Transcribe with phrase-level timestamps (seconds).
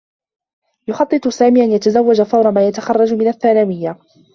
[0.87, 3.99] يخطّط سامي أن يتزوّج فور ما يتخرّج من الثّانويّة.